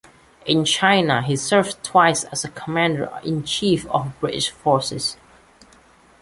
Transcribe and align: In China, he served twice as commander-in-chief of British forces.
In 0.47 0.65
China, 0.65 1.21
he 1.21 1.35
served 1.35 1.83
twice 1.83 2.23
as 2.23 2.43
commander-in-chief 2.55 3.85
of 3.91 4.19
British 4.19 4.49
forces. 4.49 5.15